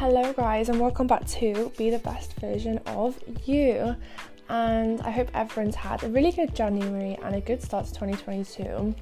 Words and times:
Hello, 0.00 0.32
guys, 0.32 0.70
and 0.70 0.80
welcome 0.80 1.06
back 1.06 1.26
to 1.26 1.70
Be 1.76 1.90
the 1.90 1.98
Best 1.98 2.32
Version 2.40 2.78
of 2.86 3.18
You. 3.44 3.94
And 4.48 4.98
I 5.02 5.10
hope 5.10 5.28
everyone's 5.34 5.74
had 5.74 6.02
a 6.02 6.08
really 6.08 6.32
good 6.32 6.54
January 6.54 7.18
and 7.22 7.34
a 7.34 7.40
good 7.42 7.62
start 7.62 7.84
to 7.84 7.92
2022. 7.92 8.94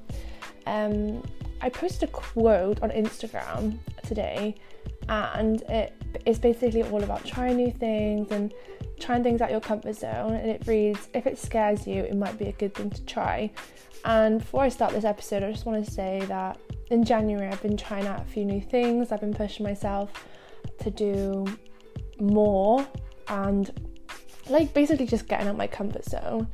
Um, 0.67 1.23
I 1.61 1.69
posted 1.69 2.09
a 2.09 2.13
quote 2.13 2.83
on 2.83 2.91
Instagram 2.91 3.79
today, 4.09 4.57
and 5.09 5.63
it 5.69 5.95
is 6.27 6.41
basically 6.41 6.83
all 6.83 7.05
about 7.05 7.25
trying 7.25 7.59
new 7.59 7.71
things 7.71 8.33
and 8.33 8.53
trying 8.99 9.23
things 9.23 9.41
out 9.41 9.53
your 9.53 9.61
comfort 9.61 9.95
zone. 9.95 10.35
And 10.35 10.51
it 10.51 10.67
reads, 10.67 11.07
If 11.15 11.29
it 11.29 11.39
scares 11.39 11.87
you, 11.87 12.03
it 12.03 12.17
might 12.17 12.37
be 12.41 12.47
a 12.47 12.53
good 12.53 12.75
thing 12.75 12.91
to 12.91 13.05
try. 13.05 13.53
And 14.05 14.41
before 14.41 14.65
I 14.65 14.69
start 14.69 14.95
this 14.95 15.05
episode, 15.05 15.45
I 15.45 15.53
just 15.53 15.65
want 15.65 15.85
to 15.85 15.89
say 15.89 16.25
that 16.27 16.59
in 16.91 17.05
January, 17.05 17.47
I've 17.47 17.63
been 17.63 17.77
trying 17.77 18.09
out 18.09 18.21
a 18.21 18.25
few 18.25 18.45
new 18.45 18.61
things, 18.61 19.13
I've 19.13 19.21
been 19.21 19.33
pushing 19.33 19.65
myself 19.65 20.11
to 20.81 20.91
do 20.91 21.47
more 22.21 22.87
and 23.29 23.71
like 24.49 24.73
basically 24.75 25.07
just 25.07 25.29
getting 25.29 25.49
out 25.49 25.57
my 25.57 25.67
comfort 25.67 26.05
zone. 26.05 26.49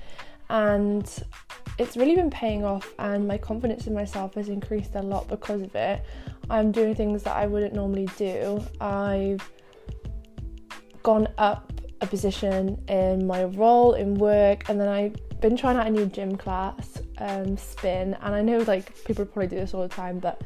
And 0.50 1.10
it's 1.78 1.96
really 1.96 2.14
been 2.14 2.30
paying 2.30 2.64
off 2.64 2.92
and 2.98 3.26
my 3.26 3.38
confidence 3.38 3.86
in 3.86 3.94
myself 3.94 4.34
has 4.34 4.48
increased 4.48 4.94
a 4.94 5.02
lot 5.02 5.28
because 5.28 5.62
of 5.62 5.74
it. 5.74 6.04
I'm 6.50 6.72
doing 6.72 6.94
things 6.94 7.22
that 7.22 7.36
i 7.36 7.46
wouldn't 7.46 7.74
normally 7.74 8.08
do. 8.16 8.62
I've 8.80 9.48
gone 11.02 11.28
up 11.38 11.72
a 12.00 12.06
position 12.06 12.82
in 12.88 13.26
my 13.26 13.44
role 13.44 13.94
in 13.94 14.14
work 14.14 14.68
and 14.68 14.80
then 14.80 14.88
i've 14.88 15.14
been 15.40 15.56
trying 15.56 15.76
out 15.76 15.86
a 15.86 15.90
new 15.90 16.06
gym 16.06 16.36
class 16.36 16.98
um, 17.18 17.56
spin. 17.56 18.14
And 18.22 18.34
i 18.34 18.42
know 18.42 18.58
like 18.58 19.04
people 19.04 19.24
probably 19.24 19.48
do 19.48 19.56
this 19.56 19.74
all 19.74 19.82
the 19.82 19.88
time 19.88 20.18
but 20.18 20.42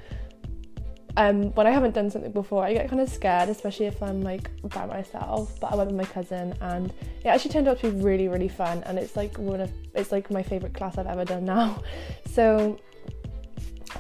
um, 1.19 1.53
when 1.55 1.67
I 1.67 1.73
haven't 1.73 1.97
done 1.97 2.11
something 2.11 2.31
before, 2.31 2.65
I 2.65 2.73
get 2.73 2.89
kind 2.89 3.03
of 3.03 3.09
scared, 3.09 3.49
especially 3.49 3.87
if 3.87 4.01
I'm 4.01 4.23
like 4.23 4.53
by 4.63 4.87
myself. 4.87 5.59
But 5.59 5.73
I 5.73 5.75
went 5.75 5.91
with 5.91 5.97
my 5.97 6.05
cousin, 6.05 6.55
and 6.61 6.93
it 7.25 7.27
actually 7.27 7.51
turned 7.51 7.67
out 7.67 7.81
to 7.81 7.91
be 7.91 8.01
really, 8.01 8.29
really 8.29 8.47
fun. 8.47 8.85
And 8.87 8.97
it's 8.97 9.17
like 9.17 9.37
one 9.37 9.61
of 9.61 9.69
it's 9.95 10.13
like 10.13 10.31
my 10.31 10.45
favorite 10.45 10.75
class 10.75 10.97
I've 10.97 11.09
ever 11.09 11.25
done 11.25 11.45
now. 11.45 11.83
So 12.31 12.79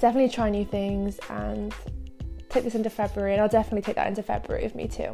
definitely 0.00 0.28
try 0.28 0.48
new 0.48 0.64
things 0.64 1.18
and 1.28 1.74
take 2.50 2.62
this 2.62 2.76
into 2.76 2.88
February, 2.88 3.32
and 3.32 3.42
I'll 3.42 3.48
definitely 3.48 3.82
take 3.82 3.96
that 3.96 4.06
into 4.06 4.22
February 4.22 4.62
with 4.62 4.76
me 4.76 4.86
too. 4.86 5.12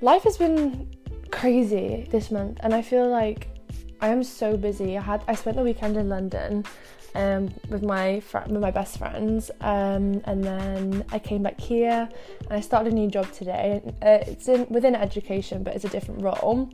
Life 0.00 0.22
has 0.22 0.36
been 0.36 0.88
crazy 1.32 2.06
this 2.12 2.30
month, 2.30 2.58
and 2.60 2.72
I 2.72 2.82
feel 2.82 3.08
like 3.08 3.48
I 4.00 4.10
am 4.10 4.22
so 4.22 4.56
busy. 4.56 4.96
I 4.96 5.00
had 5.00 5.24
I 5.26 5.34
spent 5.34 5.56
the 5.56 5.64
weekend 5.64 5.96
in 5.96 6.08
London 6.08 6.64
um, 7.14 7.48
with 7.68 7.82
my 7.82 8.20
fr- 8.20 8.46
with 8.48 8.60
my 8.60 8.70
best 8.70 8.98
friends, 8.98 9.50
um, 9.60 10.20
and 10.24 10.44
then 10.44 11.04
I 11.10 11.18
came 11.18 11.42
back 11.42 11.60
here 11.60 12.08
and 12.40 12.52
I 12.52 12.60
started 12.60 12.92
a 12.92 12.94
new 12.94 13.08
job 13.08 13.30
today. 13.32 13.82
Uh, 14.02 14.18
it's 14.26 14.48
in 14.48 14.66
within 14.68 14.94
education, 14.94 15.62
but 15.62 15.74
it's 15.74 15.84
a 15.84 15.88
different 15.88 16.22
role. 16.22 16.70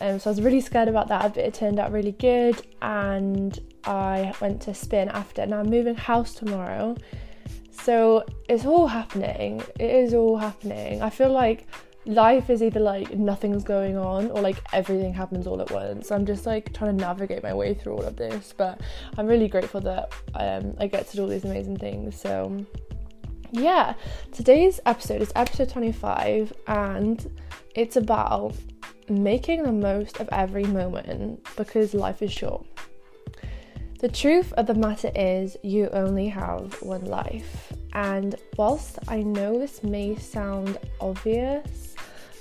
Um, 0.00 0.18
so 0.18 0.30
I 0.30 0.32
was 0.32 0.40
really 0.40 0.60
scared 0.60 0.88
about 0.88 1.08
that, 1.08 1.34
but 1.34 1.44
it 1.44 1.54
turned 1.54 1.78
out 1.78 1.92
really 1.92 2.12
good. 2.12 2.60
And 2.82 3.58
I 3.84 4.34
went 4.40 4.62
to 4.62 4.74
spin 4.74 5.08
after. 5.08 5.44
Now 5.46 5.60
I'm 5.60 5.70
moving 5.70 5.94
house 5.94 6.34
tomorrow, 6.34 6.96
so 7.70 8.24
it's 8.48 8.66
all 8.66 8.86
happening. 8.86 9.62
It 9.78 9.90
is 9.90 10.14
all 10.14 10.36
happening. 10.36 11.02
I 11.02 11.10
feel 11.10 11.32
like 11.32 11.66
life 12.06 12.48
is 12.50 12.62
either 12.62 12.80
like 12.80 13.14
nothing's 13.14 13.62
going 13.62 13.96
on 13.96 14.30
or 14.30 14.40
like 14.40 14.58
everything 14.72 15.12
happens 15.12 15.46
all 15.46 15.60
at 15.60 15.70
once. 15.70 16.10
I'm 16.10 16.24
just 16.24 16.46
like 16.46 16.72
trying 16.72 16.96
to 16.96 17.02
navigate 17.02 17.42
my 17.42 17.52
way 17.52 17.74
through 17.74 17.94
all 17.94 18.04
of 18.04 18.16
this, 18.16 18.54
but 18.56 18.80
I'm 19.18 19.26
really 19.26 19.48
grateful 19.48 19.80
that 19.82 20.12
um, 20.34 20.74
I 20.78 20.86
get 20.86 21.08
to 21.10 21.16
do 21.16 21.22
all 21.22 21.28
these 21.28 21.44
amazing 21.44 21.76
things. 21.76 22.18
So, 22.18 22.64
yeah, 23.52 23.94
today's 24.32 24.80
episode 24.86 25.20
is 25.20 25.32
episode 25.34 25.68
25, 25.70 26.52
and 26.66 27.30
it's 27.74 27.96
about 27.96 28.54
making 29.08 29.64
the 29.64 29.72
most 29.72 30.20
of 30.20 30.28
every 30.32 30.64
moment 30.64 31.44
because 31.56 31.94
life 31.94 32.22
is 32.22 32.32
short. 32.32 32.66
The 33.98 34.08
truth 34.08 34.54
of 34.54 34.66
the 34.66 34.74
matter 34.74 35.10
is, 35.14 35.58
you 35.62 35.90
only 35.92 36.28
have 36.28 36.80
one 36.80 37.04
life. 37.04 37.74
And 37.92 38.36
whilst 38.56 38.98
I 39.08 39.22
know 39.22 39.58
this 39.58 39.82
may 39.82 40.16
sound 40.16 40.78
obvious, 41.00 41.94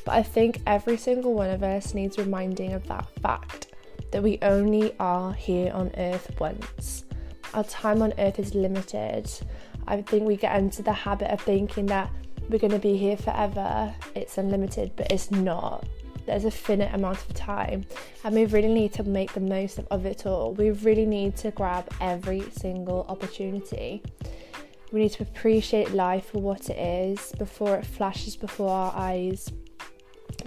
but 0.06 0.14
I 0.16 0.24
think 0.24 0.62
every 0.68 0.98
single 0.98 1.34
one 1.34 1.50
of 1.50 1.64
us 1.64 1.94
needs 1.94 2.18
reminding 2.18 2.74
of 2.74 2.88
that 2.88 3.08
fact 3.22 3.68
that 4.12 4.24
we 4.24 4.40
only 4.42 4.96
are 5.00 5.34
here 5.34 5.72
on 5.74 5.92
earth 5.98 6.32
once. 6.40 7.06
Our 7.54 7.64
time 7.64 8.02
on 8.02 8.14
earth 8.18 8.40
is 8.40 8.54
limited. 8.56 9.30
I 9.88 10.02
think 10.02 10.24
we 10.24 10.36
get 10.36 10.56
into 10.58 10.84
the 10.84 10.94
habit 10.94 11.32
of 11.32 11.42
thinking 11.42 11.88
that 11.88 12.12
we're 12.48 12.60
going 12.60 12.72
to 12.72 12.80
be 12.80 12.98
here 12.98 13.18
forever. 13.18 13.94
It's 14.16 14.38
unlimited, 14.38 14.92
but 14.96 15.12
it's 15.12 15.32
not. 15.32 15.86
There's 16.26 16.46
a 16.46 16.52
finite 16.52 16.94
amount 16.94 17.18
of 17.18 17.34
time, 17.34 17.86
and 18.24 18.36
we 18.36 18.46
really 18.46 18.72
need 18.72 18.94
to 18.94 19.04
make 19.04 19.34
the 19.34 19.40
most 19.40 19.80
of 19.90 20.06
it 20.06 20.28
all. 20.28 20.54
We 20.54 20.70
really 20.72 21.06
need 21.06 21.36
to 21.38 21.50
grab 21.52 21.92
every 22.02 22.44
single 22.52 23.06
opportunity. 23.10 24.04
We 24.92 25.02
need 25.02 25.12
to 25.14 25.24
appreciate 25.24 25.92
life 25.92 26.32
for 26.32 26.40
what 26.40 26.70
it 26.70 26.78
is 26.78 27.32
before 27.38 27.76
it 27.76 27.86
flashes 27.86 28.36
before 28.36 28.70
our 28.70 28.94
eyes 28.96 29.52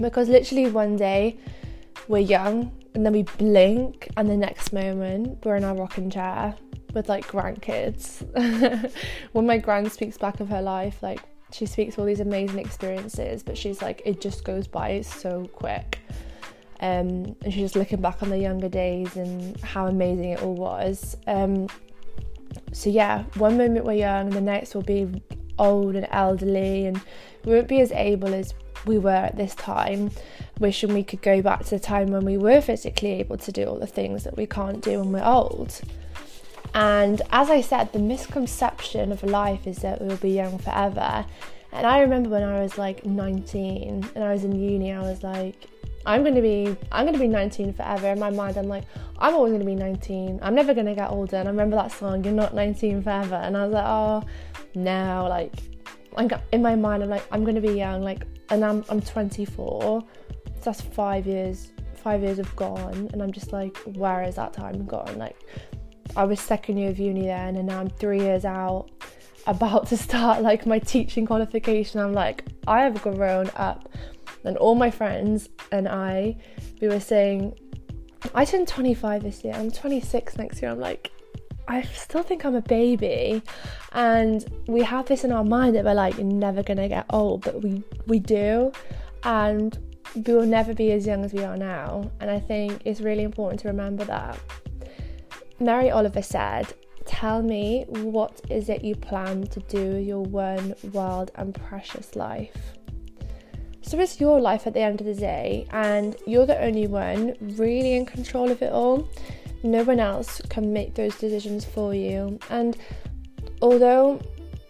because 0.00 0.28
literally 0.28 0.70
one 0.70 0.96
day 0.96 1.38
we're 2.08 2.18
young 2.18 2.72
and 2.94 3.04
then 3.04 3.12
we 3.12 3.22
blink 3.22 4.08
and 4.16 4.28
the 4.28 4.36
next 4.36 4.72
moment 4.72 5.44
we're 5.44 5.56
in 5.56 5.64
our 5.64 5.74
rocking 5.74 6.10
chair 6.10 6.54
with 6.94 7.08
like 7.08 7.26
grandkids. 7.26 8.22
when 9.32 9.46
my 9.46 9.58
grand 9.58 9.90
speaks 9.90 10.18
back 10.18 10.40
of 10.40 10.48
her 10.48 10.60
life, 10.60 11.02
like 11.02 11.20
she 11.52 11.66
speaks 11.66 11.98
all 11.98 12.04
these 12.04 12.20
amazing 12.20 12.58
experiences, 12.58 13.42
but 13.42 13.56
she's 13.56 13.80
like, 13.80 14.02
it 14.04 14.20
just 14.20 14.44
goes 14.44 14.66
by 14.66 15.00
so 15.00 15.44
quick. 15.52 15.98
Um, 16.80 17.36
and 17.42 17.52
she's 17.52 17.62
just 17.62 17.76
looking 17.76 18.00
back 18.00 18.22
on 18.22 18.30
the 18.30 18.38
younger 18.38 18.68
days 18.68 19.16
and 19.16 19.58
how 19.60 19.86
amazing 19.86 20.30
it 20.30 20.42
all 20.42 20.54
was. 20.54 21.16
Um, 21.26 21.68
so 22.72 22.90
yeah, 22.90 23.24
one 23.34 23.56
moment 23.56 23.84
we're 23.84 23.92
young, 23.92 24.30
the 24.30 24.40
next 24.40 24.74
we'll 24.74 24.82
be 24.82 25.22
old 25.58 25.94
and 25.94 26.06
elderly, 26.10 26.86
and 26.86 27.00
we 27.44 27.54
won't 27.54 27.68
be 27.68 27.80
as 27.80 27.92
able 27.92 28.34
as 28.34 28.54
we 28.86 28.98
were 28.98 29.10
at 29.10 29.36
this 29.36 29.54
time, 29.54 30.10
wishing 30.58 30.92
we 30.92 31.04
could 31.04 31.22
go 31.22 31.40
back 31.42 31.64
to 31.64 31.70
the 31.70 31.78
time 31.78 32.10
when 32.10 32.24
we 32.24 32.36
were 32.36 32.60
physically 32.60 33.12
able 33.12 33.36
to 33.38 33.52
do 33.52 33.64
all 33.64 33.78
the 33.78 33.86
things 33.86 34.24
that 34.24 34.36
we 34.36 34.46
can't 34.46 34.82
do 34.82 34.98
when 34.98 35.12
we're 35.12 35.24
old. 35.24 35.80
And 36.74 37.20
as 37.30 37.50
I 37.50 37.60
said, 37.60 37.92
the 37.92 37.98
misconception 37.98 39.12
of 39.12 39.22
life 39.22 39.66
is 39.66 39.78
that 39.78 40.00
we'll 40.00 40.16
be 40.16 40.30
young 40.30 40.58
forever. 40.58 41.24
And 41.72 41.86
I 41.86 42.00
remember 42.00 42.30
when 42.30 42.42
I 42.42 42.60
was 42.60 42.78
like 42.78 43.04
19 43.04 44.08
and 44.14 44.24
I 44.24 44.32
was 44.32 44.44
in 44.44 44.58
uni, 44.58 44.92
I 44.92 45.00
was 45.00 45.22
like, 45.22 45.68
I'm 46.06 46.24
gonna 46.24 46.42
be 46.42 46.76
I'm 46.90 47.06
gonna 47.06 47.18
be 47.18 47.28
19 47.28 47.72
forever. 47.74 48.08
In 48.08 48.18
my 48.18 48.30
mind, 48.30 48.56
I'm 48.56 48.68
like, 48.68 48.84
I'm 49.18 49.34
always 49.34 49.52
gonna 49.52 49.64
be 49.64 49.74
19. 49.74 50.40
I'm 50.42 50.54
never 50.54 50.74
gonna 50.74 50.94
get 50.94 51.10
older. 51.10 51.36
And 51.36 51.48
I 51.48 51.50
remember 51.50 51.76
that 51.76 51.92
song, 51.92 52.24
You're 52.24 52.32
Not 52.34 52.54
19 52.54 53.02
Forever. 53.02 53.36
And 53.36 53.56
I 53.56 53.64
was 53.64 53.74
like, 53.74 53.86
oh 53.86 54.22
no, 54.74 55.26
like 55.28 55.54
like 56.16 56.32
in 56.52 56.62
my 56.62 56.74
mind, 56.74 57.02
I'm 57.02 57.08
like, 57.08 57.26
I'm 57.30 57.44
gonna 57.44 57.60
be 57.60 57.72
young. 57.72 58.02
Like 58.02 58.26
and 58.50 58.64
I'm 58.64 58.84
I'm 58.88 59.00
24. 59.00 60.04
So 60.60 60.70
that's 60.70 60.80
five 60.80 61.26
years 61.26 61.72
five 62.02 62.22
years 62.22 62.38
have 62.38 62.54
gone 62.56 63.08
and 63.12 63.22
I'm 63.22 63.30
just 63.30 63.52
like 63.52 63.76
where 63.96 64.24
is 64.24 64.34
that 64.34 64.52
time 64.52 64.84
gone 64.86 65.18
like 65.18 65.36
I 66.16 66.24
was 66.24 66.40
second 66.40 66.76
year 66.76 66.90
of 66.90 66.98
uni 66.98 67.26
then 67.26 67.56
and 67.56 67.68
now 67.68 67.78
I'm 67.80 67.90
three 67.90 68.18
years 68.18 68.44
out 68.44 68.88
about 69.46 69.86
to 69.88 69.96
start 69.96 70.42
like 70.42 70.66
my 70.66 70.80
teaching 70.80 71.26
qualification 71.26 72.00
I'm 72.00 72.12
like 72.12 72.44
I 72.66 72.82
have 72.82 73.00
grown 73.02 73.50
up 73.54 73.88
and 74.44 74.56
all 74.56 74.74
my 74.74 74.90
friends 74.90 75.48
and 75.70 75.88
I 75.88 76.36
we 76.80 76.88
were 76.88 77.00
saying 77.00 77.58
I 78.34 78.44
turned 78.44 78.68
25 78.68 79.22
this 79.22 79.44
year 79.44 79.54
I'm 79.54 79.70
26 79.70 80.36
next 80.36 80.62
year 80.62 80.70
I'm 80.70 80.80
like 80.80 81.10
I 81.68 81.82
still 81.82 82.22
think 82.22 82.44
I'm 82.44 82.56
a 82.56 82.60
baby, 82.60 83.40
and 83.92 84.44
we 84.66 84.82
have 84.82 85.06
this 85.06 85.22
in 85.24 85.32
our 85.32 85.44
mind 85.44 85.76
that 85.76 85.84
we're 85.84 85.94
like 85.94 86.18
never 86.18 86.62
gonna 86.62 86.88
get 86.88 87.06
old, 87.10 87.44
but 87.44 87.62
we 87.62 87.82
we 88.06 88.18
do, 88.18 88.72
and 89.22 89.78
we 90.14 90.34
will 90.34 90.46
never 90.46 90.74
be 90.74 90.92
as 90.92 91.06
young 91.06 91.24
as 91.24 91.32
we 91.32 91.44
are 91.44 91.56
now. 91.56 92.10
And 92.20 92.30
I 92.30 92.40
think 92.40 92.82
it's 92.84 93.00
really 93.00 93.22
important 93.22 93.60
to 93.60 93.68
remember 93.68 94.04
that. 94.04 94.38
Mary 95.60 95.90
Oliver 95.90 96.22
said, 96.22 96.74
Tell 97.06 97.42
me 97.42 97.84
what 97.88 98.40
is 98.50 98.68
it 98.68 98.84
you 98.84 98.94
plan 98.94 99.46
to 99.48 99.60
do 99.60 99.92
with 99.92 100.06
your 100.06 100.22
one 100.22 100.74
wild 100.92 101.30
and 101.36 101.54
precious 101.54 102.16
life? 102.16 102.74
So 103.92 104.00
it's 104.00 104.18
your 104.18 104.40
life 104.40 104.66
at 104.66 104.72
the 104.72 104.80
end 104.80 105.02
of 105.02 105.06
the 105.06 105.14
day, 105.14 105.66
and 105.70 106.16
you're 106.26 106.46
the 106.46 106.58
only 106.64 106.86
one 106.86 107.36
really 107.42 107.92
in 107.92 108.06
control 108.06 108.50
of 108.50 108.62
it 108.62 108.72
all 108.72 109.06
no 109.62 109.82
one 109.82 110.00
else 110.00 110.40
can 110.48 110.72
make 110.72 110.94
those 110.94 111.14
decisions 111.18 111.66
for 111.66 111.92
you. 111.94 112.38
And 112.48 112.74
although 113.60 114.18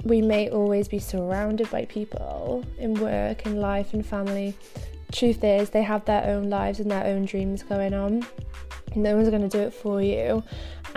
we 0.02 0.22
may 0.22 0.50
always 0.50 0.88
be 0.88 0.98
surrounded 0.98 1.70
by 1.70 1.84
people 1.84 2.64
in 2.78 2.94
work, 2.94 3.46
in 3.46 3.60
life, 3.60 3.94
and 3.94 4.04
family, 4.04 4.56
truth 5.12 5.44
is 5.44 5.70
they 5.70 5.84
have 5.84 6.04
their 6.04 6.24
own 6.24 6.50
lives 6.50 6.80
and 6.80 6.90
their 6.90 7.04
own 7.04 7.24
dreams 7.24 7.62
going 7.62 7.94
on. 7.94 8.26
No 8.96 9.14
one's 9.14 9.28
going 9.28 9.48
to 9.48 9.56
do 9.56 9.60
it 9.60 9.72
for 9.72 10.02
you. 10.02 10.42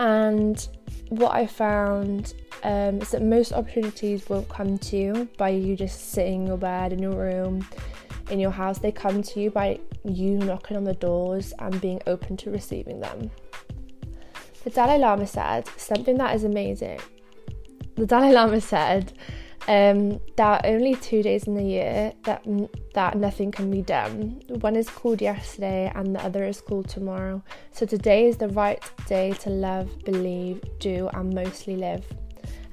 And 0.00 0.66
what 1.10 1.32
I 1.32 1.46
found 1.46 2.34
um, 2.64 3.00
is 3.00 3.12
that 3.12 3.22
most 3.22 3.52
opportunities 3.52 4.28
won't 4.28 4.48
come 4.48 4.78
to 4.78 4.96
you 4.96 5.28
by 5.38 5.50
you 5.50 5.76
just 5.76 6.10
sitting 6.10 6.42
in 6.42 6.46
your 6.48 6.58
bed 6.58 6.92
in 6.92 6.98
your 6.98 7.14
room 7.14 7.64
in 8.30 8.40
your 8.40 8.50
house. 8.50 8.78
They 8.78 8.92
come 8.92 9.22
to 9.22 9.40
you 9.40 9.50
by 9.50 9.80
you 10.04 10.38
knocking 10.38 10.76
on 10.76 10.84
the 10.84 10.94
doors 10.94 11.52
and 11.58 11.80
being 11.80 12.00
open 12.06 12.36
to 12.38 12.50
receiving 12.50 13.00
them. 13.00 13.30
The 14.64 14.70
Dalai 14.70 14.98
Lama 14.98 15.26
said 15.26 15.68
something 15.76 16.18
that 16.18 16.34
is 16.34 16.44
amazing. 16.44 17.00
The 17.94 18.06
Dalai 18.06 18.32
Lama 18.32 18.60
said 18.60 19.12
um, 19.68 20.20
there 20.36 20.46
are 20.46 20.60
only 20.64 20.94
two 20.94 21.22
days 21.22 21.44
in 21.44 21.54
the 21.54 21.62
year 21.62 22.12
that 22.24 22.44
that 22.94 23.16
nothing 23.16 23.50
can 23.50 23.70
be 23.70 23.82
done. 23.82 24.42
One 24.60 24.76
is 24.76 24.88
called 24.88 25.20
yesterday, 25.20 25.90
and 25.94 26.14
the 26.14 26.24
other 26.24 26.44
is 26.44 26.60
called 26.60 26.88
tomorrow. 26.88 27.42
So 27.72 27.84
today 27.84 28.26
is 28.26 28.36
the 28.36 28.48
right 28.48 28.82
day 29.06 29.32
to 29.40 29.50
love, 29.50 30.04
believe, 30.04 30.62
do, 30.78 31.08
and 31.14 31.34
mostly 31.34 31.76
live. 31.76 32.04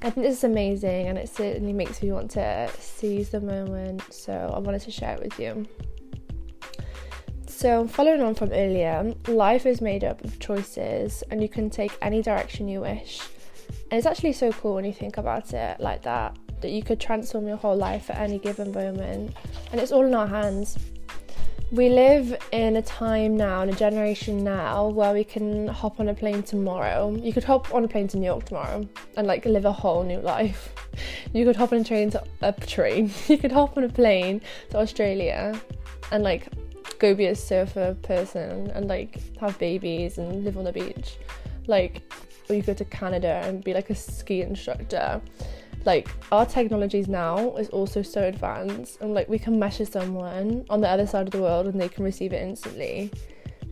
I 0.04 0.10
think 0.10 0.26
this 0.26 0.36
is 0.36 0.44
amazing, 0.44 1.08
and 1.08 1.16
it 1.16 1.30
certainly 1.30 1.72
makes 1.72 2.02
me 2.02 2.12
want 2.12 2.30
to 2.32 2.70
seize 2.78 3.30
the 3.30 3.40
moment. 3.40 4.02
So 4.12 4.52
I 4.54 4.58
wanted 4.58 4.82
to 4.82 4.90
share 4.90 5.14
it 5.14 5.22
with 5.22 5.40
you. 5.40 5.66
So, 7.46 7.86
following 7.86 8.20
on 8.20 8.34
from 8.34 8.52
earlier, 8.52 9.14
life 9.28 9.64
is 9.64 9.80
made 9.80 10.04
up 10.04 10.22
of 10.22 10.38
choices, 10.38 11.24
and 11.30 11.40
you 11.40 11.48
can 11.48 11.70
take 11.70 11.96
any 12.02 12.20
direction 12.20 12.68
you 12.68 12.82
wish. 12.82 13.22
And 13.90 13.96
it's 13.96 14.06
actually 14.06 14.34
so 14.34 14.52
cool 14.52 14.74
when 14.74 14.84
you 14.84 14.92
think 14.92 15.16
about 15.16 15.54
it 15.54 15.80
like 15.80 16.02
that 16.02 16.36
that 16.60 16.70
you 16.70 16.82
could 16.82 17.00
transform 17.00 17.46
your 17.46 17.56
whole 17.56 17.76
life 17.76 18.10
at 18.10 18.18
any 18.18 18.38
given 18.38 18.72
moment, 18.72 19.34
and 19.72 19.80
it's 19.80 19.90
all 19.90 20.04
in 20.04 20.14
our 20.14 20.26
hands. 20.26 20.76
We 21.72 21.88
live 21.88 22.36
in 22.52 22.76
a 22.76 22.82
time 22.82 23.36
now, 23.36 23.62
in 23.62 23.70
a 23.70 23.72
generation 23.72 24.44
now, 24.44 24.88
where 24.88 25.12
we 25.12 25.24
can 25.24 25.66
hop 25.66 25.98
on 25.98 26.08
a 26.08 26.14
plane 26.14 26.42
tomorrow. 26.42 27.16
You 27.16 27.32
could 27.32 27.42
hop 27.42 27.74
on 27.74 27.84
a 27.84 27.88
plane 27.88 28.06
to 28.08 28.18
New 28.18 28.26
York 28.26 28.44
tomorrow 28.44 28.86
and 29.16 29.26
like 29.26 29.44
live 29.46 29.64
a 29.64 29.72
whole 29.72 30.04
new 30.04 30.20
life. 30.20 30.72
You 31.32 31.44
could 31.44 31.56
hop 31.56 31.72
on 31.72 31.80
a 31.80 31.84
train 31.84 32.10
to 32.10 32.22
a 32.42 32.52
train. 32.52 33.10
You 33.28 33.38
could 33.38 33.50
hop 33.50 33.76
on 33.76 33.84
a 33.84 33.88
plane 33.88 34.42
to 34.70 34.78
Australia 34.78 35.60
and 36.12 36.22
like 36.22 36.48
go 36.98 37.14
be 37.14 37.26
a 37.26 37.34
surfer 37.34 37.96
person 38.02 38.70
and 38.70 38.86
like 38.86 39.18
have 39.38 39.58
babies 39.58 40.18
and 40.18 40.44
live 40.44 40.56
on 40.56 40.64
the 40.64 40.72
beach. 40.72 41.16
Like, 41.66 42.02
or 42.48 42.54
you 42.54 42.62
go 42.62 42.74
to 42.74 42.84
Canada 42.84 43.40
and 43.44 43.64
be 43.64 43.72
like 43.72 43.90
a 43.90 43.94
ski 43.94 44.42
instructor 44.42 45.20
like 45.84 46.08
our 46.32 46.46
technologies 46.46 47.08
now 47.08 47.56
is 47.56 47.68
also 47.68 48.02
so 48.02 48.22
advanced 48.22 49.00
and 49.00 49.14
like 49.14 49.28
we 49.28 49.38
can 49.38 49.58
message 49.58 49.90
someone 49.90 50.64
on 50.70 50.80
the 50.80 50.88
other 50.88 51.06
side 51.06 51.26
of 51.26 51.32
the 51.32 51.40
world 51.40 51.66
and 51.66 51.80
they 51.80 51.88
can 51.88 52.04
receive 52.04 52.32
it 52.32 52.42
instantly. 52.42 53.10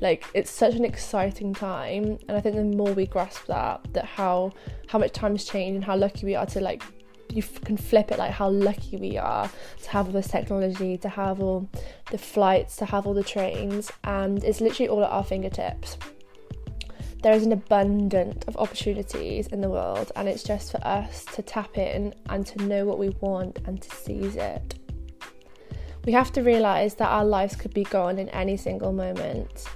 Like 0.01 0.25
it's 0.35 0.51
such 0.51 0.75
an 0.75 0.85
exciting 0.85 1.55
time 1.55 2.19
and 2.27 2.37
i 2.37 2.41
think 2.41 2.57
the 2.57 2.65
more 2.65 2.93
we 2.93 3.07
grasp 3.07 3.47
that 3.47 3.81
that 3.93 4.05
how 4.05 4.53
how 4.89 4.99
much 4.99 5.13
time 5.13 5.33
has 5.33 5.45
changed 5.45 5.77
and 5.77 5.85
how 5.85 5.97
lucky 5.97 6.27
we 6.27 6.35
are 6.35 6.47
to 6.47 6.61
like 6.61 6.83
you 7.31 7.43
can 7.43 7.77
flip 7.77 8.11
it 8.11 8.19
like 8.19 8.33
how 8.33 8.49
lucky 8.49 8.97
we 8.97 9.17
are 9.17 9.49
to 9.81 9.91
have 9.91 10.07
all 10.07 10.13
this 10.13 10.29
technology 10.29 10.99
to 10.99 11.09
have 11.09 11.41
all 11.41 11.69
the 12.11 12.19
flights 12.19 12.77
to 12.77 12.85
have 12.85 13.07
all 13.07 13.15
the 13.15 13.23
trains 13.23 13.91
and 14.05 14.43
it's 14.45 14.61
literally 14.61 14.89
all 14.89 15.05
at 15.05 15.11
our 15.11 15.25
fingertips 15.25 15.97
there 17.23 17.35
is 17.35 17.45
an 17.45 17.53
abundance 17.53 18.45
of 18.49 18.57
opportunities 18.57 19.47
in 19.47 19.61
the 19.61 19.71
world, 19.71 20.11
and 20.17 20.29
it's 20.29 20.43
just 20.43 20.73
for 20.73 20.85
us 20.85 21.25
to 21.35 21.43
tap 21.43 21.79
in 21.79 22.15
and 22.29 22.45
to 22.49 22.63
know 22.65 22.85
what 22.85 22.99
we 22.99 23.11
want 23.21 23.61
and 23.65 23.81
to 23.81 23.97
seize 23.97 24.35
it. 24.35 24.75
We 26.05 26.13
have 26.13 26.33
to 26.33 26.43
realize 26.43 26.97
that 26.97 27.09
our 27.09 27.25
lives 27.25 27.55
could 27.55 27.73
be 27.73 27.85
gone 27.85 28.19
in 28.19 28.29
any 28.31 28.57
single 28.57 28.93
moment. 28.93 29.69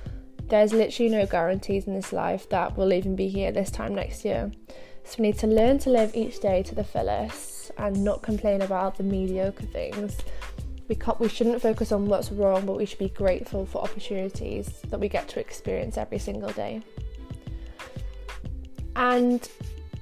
There's 0.49 0.73
literally 0.73 1.09
no 1.09 1.25
guarantees 1.25 1.87
in 1.87 1.95
this 1.95 2.13
life 2.13 2.49
that 2.49 2.77
we'll 2.77 2.93
even 2.93 3.15
be 3.15 3.29
here 3.29 3.53
this 3.53 3.71
time 3.71 3.95
next 3.95 4.25
year. 4.25 4.51
So 5.05 5.17
we 5.19 5.29
need 5.29 5.39
to 5.39 5.47
learn 5.47 5.79
to 5.81 5.91
live 5.91 6.17
each 6.17 6.41
day 6.41 6.65
to 6.65 6.75
the 6.75 6.83
fullest 6.83 7.71
and 7.79 8.03
not 8.03 8.23
complain 8.23 8.63
about 8.63 8.97
the 8.97 9.05
mediocre 9.05 9.67
things. 9.67 10.17
We, 10.89 10.97
can't, 10.97 11.21
we 11.21 11.29
shouldn't 11.29 11.63
focus 11.63 11.93
on 11.93 12.07
what's 12.07 12.33
wrong, 12.33 12.67
but 12.67 12.77
we 12.77 12.87
should 12.87 12.99
be 12.99 13.09
grateful 13.09 13.67
for 13.67 13.83
opportunities 13.83 14.81
that 14.89 14.99
we 14.99 15.09
get 15.09 15.29
to 15.29 15.41
experience 15.41 15.97
every 15.97 16.19
single 16.19 16.51
day. 16.51 16.83
And 18.97 19.49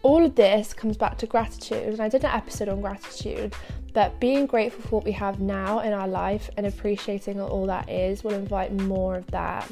all 0.03 0.25
of 0.25 0.35
this 0.35 0.73
comes 0.73 0.97
back 0.97 1.19
to 1.19 1.27
gratitude. 1.27 1.89
And 1.89 2.01
I 2.01 2.09
did 2.09 2.25
an 2.25 2.31
episode 2.31 2.69
on 2.69 2.81
gratitude, 2.81 3.55
but 3.93 4.19
being 4.21 4.47
grateful 4.47 4.83
for 4.83 4.97
what 4.97 5.05
we 5.05 5.13
have 5.13 5.41
now 5.41 5.81
in 5.81 5.93
our 5.93 6.09
life 6.09 6.49
and 6.57 6.67
appreciating 6.67 7.41
all 7.41 7.67
that 7.67 7.91
is 7.91 8.25
will 8.25 8.35
invite 8.35 8.73
more 8.73 9.17
of 9.17 9.27
that. 9.29 9.71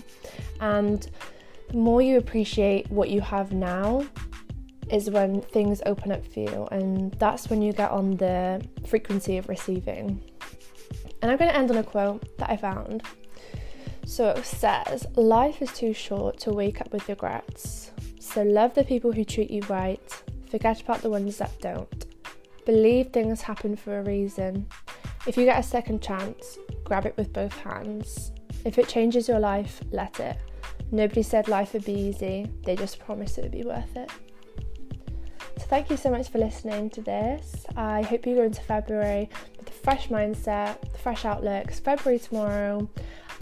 And 0.60 1.08
the 1.68 1.76
more 1.76 2.02
you 2.02 2.18
appreciate 2.18 2.90
what 2.90 3.08
you 3.08 3.20
have 3.20 3.52
now, 3.52 4.04
is 4.90 5.08
when 5.08 5.40
things 5.40 5.80
open 5.86 6.12
up 6.12 6.24
for 6.26 6.40
you, 6.40 6.68
and 6.70 7.12
that's 7.14 7.48
when 7.48 7.62
you 7.62 7.72
get 7.72 7.90
on 7.90 8.16
the 8.16 8.62
frequency 8.86 9.38
of 9.38 9.48
receiving. 9.48 10.20
And 11.22 11.30
I'm 11.30 11.38
going 11.38 11.50
to 11.50 11.56
end 11.56 11.70
on 11.70 11.78
a 11.78 11.82
quote 11.82 12.36
that 12.38 12.50
I 12.50 12.56
found. 12.56 13.02
So 14.04 14.28
it 14.30 14.44
says, 14.44 15.06
Life 15.16 15.62
is 15.62 15.72
too 15.72 15.94
short 15.94 16.38
to 16.40 16.52
wake 16.52 16.80
up 16.80 16.92
with 16.92 17.08
regrets. 17.08 17.92
So 18.22 18.42
love 18.42 18.72
the 18.74 18.84
people 18.84 19.10
who 19.10 19.24
treat 19.24 19.50
you 19.50 19.62
right, 19.68 20.22
forget 20.48 20.80
about 20.80 21.02
the 21.02 21.10
ones 21.10 21.36
that 21.38 21.60
don't. 21.60 22.06
Believe 22.64 23.08
things 23.08 23.42
happen 23.42 23.74
for 23.74 23.98
a 23.98 24.02
reason. 24.04 24.68
If 25.26 25.36
you 25.36 25.44
get 25.44 25.58
a 25.58 25.62
second 25.62 26.00
chance, 26.00 26.56
grab 26.84 27.04
it 27.04 27.16
with 27.16 27.32
both 27.32 27.52
hands. 27.58 28.30
If 28.64 28.78
it 28.78 28.88
changes 28.88 29.28
your 29.28 29.40
life, 29.40 29.82
let 29.90 30.20
it. 30.20 30.38
Nobody 30.92 31.22
said 31.22 31.48
life 31.48 31.72
would 31.72 31.84
be 31.84 31.94
easy, 31.94 32.48
they 32.64 32.76
just 32.76 33.00
promised 33.00 33.38
it 33.38 33.42
would 33.42 33.50
be 33.50 33.64
worth 33.64 33.96
it. 33.96 34.10
So, 35.58 35.66
thank 35.66 35.90
you 35.90 35.96
so 35.96 36.10
much 36.10 36.28
for 36.28 36.38
listening 36.38 36.90
to 36.90 37.02
this. 37.02 37.66
I 37.76 38.02
hope 38.02 38.24
you 38.24 38.36
go 38.36 38.44
into 38.44 38.62
February 38.62 39.28
with 39.58 39.68
a 39.68 39.72
fresh 39.72 40.08
mindset, 40.08 40.96
fresh 40.96 41.24
outlooks. 41.24 41.80
February 41.80 42.20
tomorrow, 42.20 42.88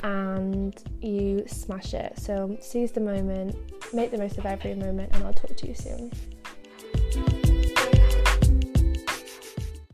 and 0.02 0.82
you 1.00 1.44
smash 1.46 1.94
it. 1.94 2.18
So 2.18 2.56
seize 2.60 2.92
the 2.92 3.00
moment, 3.00 3.54
make 3.92 4.10
the 4.10 4.18
most 4.18 4.38
of 4.38 4.46
every 4.46 4.74
moment, 4.74 5.14
and 5.14 5.24
I'll 5.24 5.32
talk 5.32 5.56
to 5.56 5.66
you 5.66 5.74
soon. 5.74 6.12